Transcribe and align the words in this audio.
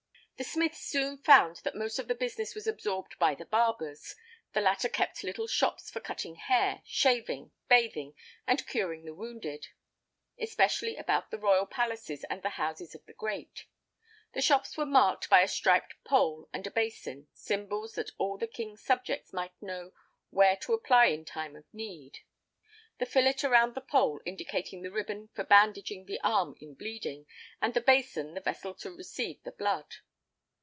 The 0.37 0.45
smiths 0.45 0.79
soon 0.79 1.19
found 1.19 1.57
that 1.57 1.75
most 1.75 1.99
of 1.99 2.07
the 2.07 2.15
business 2.15 2.55
was 2.55 2.65
absorbed 2.65 3.19
by 3.19 3.35
the 3.35 3.45
barbers: 3.45 4.15
the 4.53 4.59
latter 4.59 4.89
kept 4.89 5.23
little 5.23 5.45
shops 5.45 5.91
for 5.91 5.99
cutting 5.99 6.33
hair, 6.33 6.81
shaving, 6.83 7.51
bathing 7.69 8.15
and 8.47 8.65
curing 8.65 9.05
the 9.05 9.13
wounded, 9.13 9.67
especially 10.39 10.95
about 10.95 11.29
the 11.29 11.37
royal 11.37 11.67
palaces 11.67 12.23
and 12.23 12.41
the 12.41 12.49
houses 12.57 12.95
of 12.95 13.05
the 13.05 13.13
great: 13.13 13.65
the 14.33 14.41
shops 14.41 14.75
were 14.75 14.83
marked 14.87 15.29
by 15.29 15.41
a 15.43 15.47
striped 15.47 15.93
pole 16.03 16.49
and 16.51 16.65
a 16.65 16.71
basin, 16.71 17.27
symbols 17.35 17.93
that 17.93 18.09
all 18.17 18.35
the 18.39 18.47
king's 18.47 18.81
subjects 18.83 19.31
might 19.31 19.53
know 19.61 19.91
where 20.31 20.57
to 20.57 20.73
apply 20.73 21.05
in 21.05 21.23
time 21.23 21.55
of 21.55 21.71
need; 21.71 22.17
(the 22.97 23.05
fillet 23.05 23.35
around 23.43 23.75
the 23.75 23.79
pole 23.79 24.19
indicating 24.25 24.81
the 24.81 24.89
ribbon 24.89 25.29
for 25.35 25.43
bandaging 25.43 26.07
the 26.07 26.19
arm 26.21 26.55
in 26.59 26.73
bleeding, 26.73 27.27
and 27.61 27.75
the 27.75 27.79
basin 27.81 28.33
the 28.33 28.41
vessel 28.41 28.73
to 28.73 28.89
receive 28.89 29.39
the 29.43 29.51
blood). 29.51 29.97